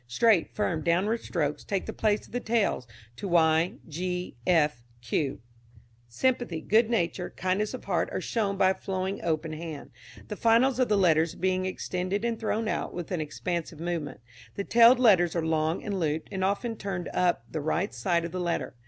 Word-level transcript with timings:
Straight, 0.07 0.49
firm, 0.55 0.81
downward 0.83 1.21
strokes 1.21 1.63
take 1.63 1.85
the 1.85 1.93
place 1.93 2.25
of 2.25 2.31
the 2.31 2.39
tails 2.39 2.87
to 3.17 3.27
y, 3.27 3.73
g, 3.87 4.35
f, 4.47 4.81
q. 4.99 5.41
Sympathy, 6.07 6.59
good 6.59 6.89
nature, 6.89 7.29
kindness 7.37 7.75
of 7.75 7.85
heart 7.85 8.09
are 8.11 8.19
shown 8.19 8.57
by 8.57 8.71
a 8.71 8.73
flowing 8.73 9.19
open 9.23 9.53
hand, 9.53 9.91
the 10.27 10.35
finals 10.35 10.79
of 10.79 10.89
the 10.89 10.97
letters 10.97 11.35
being 11.35 11.67
extended 11.67 12.25
and 12.25 12.39
thrown 12.39 12.67
out 12.67 12.95
with 12.95 13.11
an 13.11 13.21
expansive 13.21 13.79
movement. 13.79 14.21
The 14.55 14.63
tailed 14.63 14.97
letters 14.99 15.35
are 15.35 15.45
long 15.45 15.83
and 15.83 15.99
looped, 15.99 16.29
and 16.31 16.43
often 16.43 16.77
turned 16.77 17.07
up 17.13 17.43
the 17.51 17.61
right 17.61 17.93
side 17.93 18.25
of 18.25 18.31
the 18.31 18.39
letter. 18.41 18.73